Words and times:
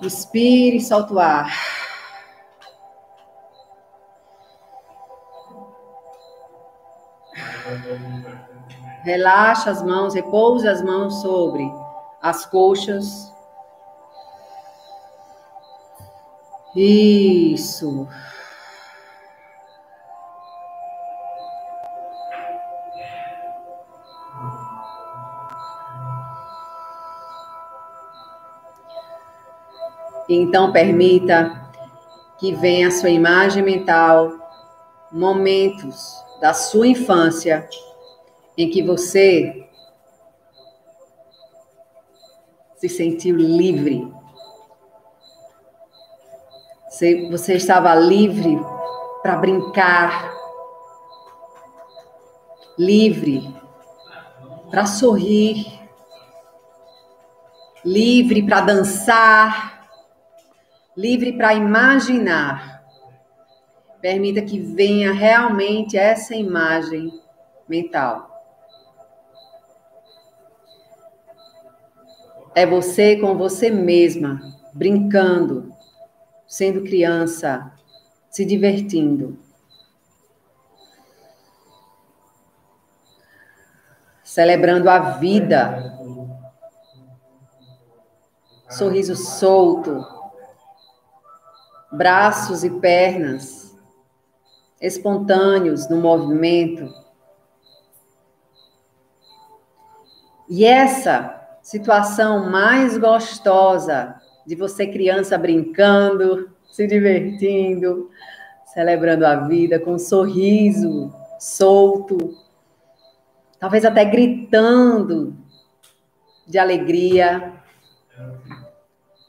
Inspire 0.00 0.80
solta 0.80 1.12
o 1.12 1.18
ar. 1.18 1.52
Relaxa 9.02 9.72
as 9.72 9.82
mãos, 9.82 10.14
repouse 10.14 10.68
as 10.68 10.80
mãos 10.82 11.20
sobre 11.20 11.68
as 12.22 12.46
coxas. 12.46 13.34
Isso. 16.76 18.06
Então, 30.28 30.72
permita 30.72 31.68
que 32.38 32.54
venha 32.54 32.88
a 32.88 32.90
sua 32.90 33.10
imagem 33.10 33.62
mental, 33.62 34.32
momentos 35.10 36.14
da 36.40 36.52
sua 36.52 36.86
infância 36.86 37.68
em 38.56 38.68
que 38.68 38.82
você 38.82 39.66
se 42.76 42.88
sentiu 42.88 43.36
livre. 43.36 44.12
Você, 46.88 47.28
você 47.30 47.54
estava 47.54 47.94
livre 47.94 48.58
para 49.22 49.36
brincar, 49.36 50.32
livre 52.78 53.54
para 54.70 54.86
sorrir, 54.86 55.66
livre 57.84 58.42
para 58.42 58.60
dançar 58.60 59.77
livre 60.98 61.32
para 61.34 61.54
imaginar. 61.54 62.82
Permita 64.00 64.42
que 64.42 64.58
venha 64.58 65.12
realmente 65.12 65.96
essa 65.96 66.34
imagem 66.34 67.08
mental. 67.68 68.28
É 72.52 72.66
você 72.66 73.14
com 73.16 73.36
você 73.38 73.70
mesma, 73.70 74.40
brincando, 74.74 75.72
sendo 76.48 76.82
criança, 76.82 77.72
se 78.28 78.44
divertindo. 78.44 79.38
Celebrando 84.24 84.90
a 84.90 84.98
vida. 84.98 85.96
Sorriso 88.68 89.14
solto, 89.14 90.17
braços 91.90 92.64
e 92.64 92.70
pernas 92.70 93.76
espontâneos 94.80 95.88
no 95.88 95.96
movimento. 95.96 96.88
E 100.48 100.64
essa 100.64 101.58
situação 101.62 102.50
mais 102.50 102.96
gostosa 102.96 104.14
de 104.46 104.54
você 104.54 104.86
criança 104.86 105.36
brincando, 105.36 106.50
se 106.70 106.86
divertindo, 106.86 108.10
celebrando 108.72 109.26
a 109.26 109.46
vida 109.46 109.78
com 109.78 109.94
um 109.94 109.98
sorriso 109.98 111.12
solto, 111.38 112.36
talvez 113.58 113.84
até 113.84 114.04
gritando 114.04 115.36
de 116.46 116.58
alegria, 116.58 117.52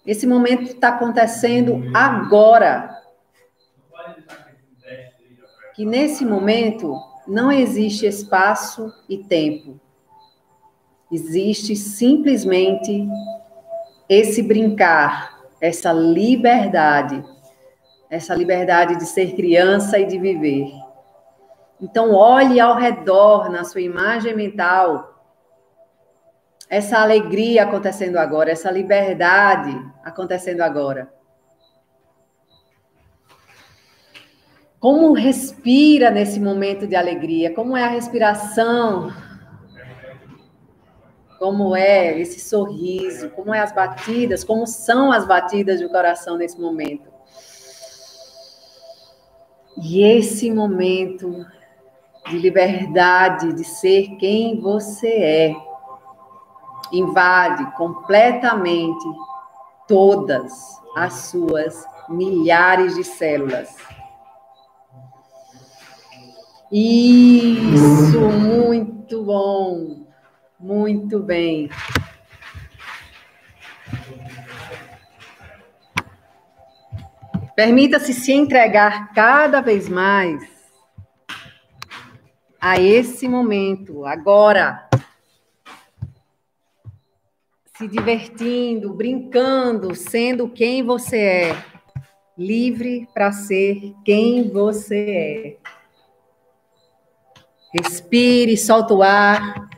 esse 0.09 0.25
momento 0.25 0.63
está 0.63 0.89
acontecendo 0.89 1.83
agora. 1.93 2.97
Que 5.75 5.85
nesse 5.85 6.25
momento 6.25 6.99
não 7.27 7.51
existe 7.51 8.07
espaço 8.07 8.91
e 9.07 9.19
tempo. 9.19 9.79
Existe 11.11 11.75
simplesmente 11.75 13.07
esse 14.09 14.41
brincar, 14.41 15.43
essa 15.61 15.93
liberdade, 15.93 17.23
essa 18.09 18.33
liberdade 18.33 18.95
de 18.95 19.05
ser 19.05 19.35
criança 19.35 19.99
e 19.99 20.07
de 20.07 20.17
viver. 20.17 20.71
Então, 21.79 22.15
olhe 22.15 22.59
ao 22.59 22.75
redor 22.75 23.47
na 23.51 23.63
sua 23.63 23.81
imagem 23.81 24.35
mental 24.35 25.08
essa 26.69 26.99
alegria 26.99 27.63
acontecendo 27.63 28.17
agora, 28.17 28.51
essa 28.51 28.69
liberdade 28.69 29.75
acontecendo 30.03 30.61
agora. 30.61 31.11
Como 34.79 35.11
respira 35.13 36.11
nesse 36.11 36.39
momento 36.39 36.87
de 36.87 36.95
alegria? 36.95 37.53
Como 37.53 37.75
é 37.75 37.83
a 37.83 37.89
respiração? 37.89 39.11
Como 41.39 41.75
é 41.75 42.17
esse 42.19 42.39
sorriso? 42.39 43.29
Como 43.31 43.53
é 43.53 43.59
as 43.59 43.73
batidas? 43.73 44.43
Como 44.43 44.67
são 44.67 45.11
as 45.11 45.25
batidas 45.25 45.81
do 45.81 45.89
coração 45.89 46.37
nesse 46.37 46.61
momento? 46.61 47.09
E 49.81 50.03
esse 50.03 50.51
momento 50.51 51.45
de 52.29 52.37
liberdade 52.37 53.53
de 53.53 53.63
ser 53.63 54.17
quem 54.17 54.61
você 54.61 55.07
é 55.07 55.68
invade 56.91 57.65
completamente 57.75 59.05
todas 59.87 60.79
as 60.95 61.13
suas 61.13 61.85
milhares 62.07 62.95
de 62.95 63.03
células. 63.03 63.75
Isso, 66.71 68.19
muito 68.19 69.23
bom, 69.23 70.05
muito 70.59 71.19
bem. 71.19 71.69
Permita-se 77.55 78.13
se 78.13 78.31
entregar 78.31 79.11
cada 79.13 79.61
vez 79.61 79.89
mais 79.89 80.41
a 82.61 82.79
esse 82.79 83.27
momento, 83.27 84.05
agora 84.05 84.88
se 87.79 87.87
divertindo, 87.87 88.93
brincando, 88.93 89.95
sendo 89.95 90.49
quem 90.49 90.83
você 90.83 91.17
é, 91.17 91.63
livre 92.37 93.07
para 93.13 93.31
ser 93.31 93.95
quem 94.03 94.49
você 94.49 95.57
é. 97.73 97.81
Respire, 97.81 98.57
solta 98.57 98.93
o 98.93 99.01
ar. 99.01 99.69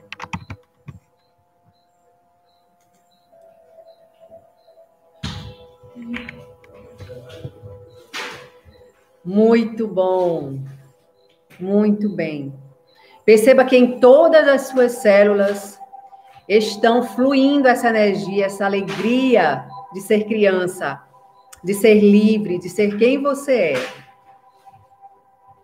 Muito 9.23 9.87
bom, 9.87 10.57
muito 11.59 12.09
bem. 12.09 12.51
Perceba 13.23 13.63
que 13.63 13.77
em 13.77 13.99
todas 13.99 14.47
as 14.47 14.61
suas 14.69 14.93
células 14.93 15.79
estão 16.57 17.01
fluindo 17.01 17.67
essa 17.67 17.87
energia, 17.89 18.45
essa 18.45 18.65
alegria 18.65 19.65
de 19.93 20.01
ser 20.01 20.25
criança, 20.25 21.01
de 21.63 21.73
ser 21.73 21.95
livre, 21.99 22.59
de 22.59 22.69
ser 22.69 22.97
quem 22.97 23.21
você 23.21 23.73
é. 23.73 23.87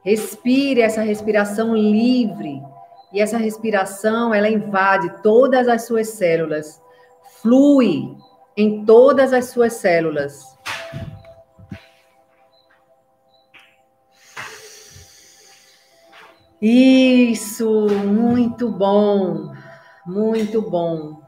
Respire 0.05 0.81
essa 0.81 1.01
respiração 1.01 1.75
livre. 1.75 2.61
E 3.11 3.21
essa 3.21 3.37
respiração, 3.37 4.33
ela 4.33 4.49
invade 4.49 5.09
todas 5.21 5.67
as 5.67 5.85
suas 5.85 6.09
células, 6.09 6.81
flui 7.41 8.15
em 8.55 8.85
todas 8.85 9.33
as 9.33 9.45
suas 9.45 9.73
células. 9.73 10.57
Isso, 16.61 17.87
muito 18.05 18.69
bom. 18.69 19.56
Muito 20.07 20.59
bom. 20.59 21.26